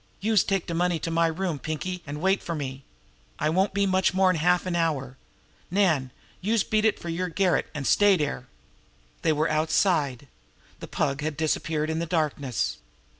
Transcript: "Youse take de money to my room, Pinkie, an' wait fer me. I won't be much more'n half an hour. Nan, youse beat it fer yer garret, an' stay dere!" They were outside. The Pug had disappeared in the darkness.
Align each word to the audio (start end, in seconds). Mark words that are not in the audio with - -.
"Youse 0.19 0.43
take 0.43 0.65
de 0.65 0.73
money 0.73 0.97
to 0.97 1.11
my 1.11 1.27
room, 1.27 1.59
Pinkie, 1.59 2.01
an' 2.07 2.19
wait 2.21 2.41
fer 2.41 2.55
me. 2.55 2.83
I 3.37 3.51
won't 3.51 3.71
be 3.71 3.85
much 3.85 4.15
more'n 4.15 4.37
half 4.37 4.65
an 4.65 4.75
hour. 4.75 5.15
Nan, 5.69 6.09
youse 6.41 6.63
beat 6.63 6.85
it 6.85 6.97
fer 6.99 7.07
yer 7.07 7.29
garret, 7.29 7.67
an' 7.75 7.85
stay 7.85 8.17
dere!" 8.17 8.47
They 9.21 9.31
were 9.31 9.51
outside. 9.51 10.27
The 10.79 10.87
Pug 10.87 11.21
had 11.21 11.37
disappeared 11.37 11.91
in 11.91 11.99
the 11.99 12.07
darkness. 12.07 12.77